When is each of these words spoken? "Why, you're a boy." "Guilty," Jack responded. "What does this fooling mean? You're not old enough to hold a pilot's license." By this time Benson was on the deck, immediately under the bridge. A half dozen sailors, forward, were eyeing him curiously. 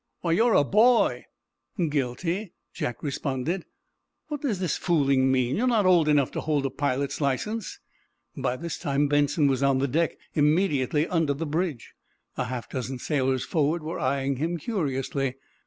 "Why, 0.21 0.31
you're 0.31 0.55
a 0.55 0.63
boy." 0.63 1.27
"Guilty," 1.89 2.53
Jack 2.73 3.03
responded. 3.03 3.65
"What 4.29 4.41
does 4.41 4.57
this 4.57 4.75
fooling 4.75 5.31
mean? 5.31 5.57
You're 5.57 5.67
not 5.67 5.85
old 5.85 6.07
enough 6.07 6.31
to 6.31 6.41
hold 6.41 6.65
a 6.65 6.71
pilot's 6.71 7.21
license." 7.21 7.79
By 8.35 8.55
this 8.57 8.79
time 8.79 9.07
Benson 9.07 9.45
was 9.45 9.61
on 9.61 9.77
the 9.77 9.87
deck, 9.87 10.17
immediately 10.33 11.05
under 11.05 11.35
the 11.35 11.45
bridge. 11.45 11.93
A 12.35 12.45
half 12.45 12.67
dozen 12.67 12.97
sailors, 12.97 13.45
forward, 13.45 13.83
were 13.83 13.99
eyeing 13.99 14.37
him 14.37 14.57
curiously. 14.57 15.35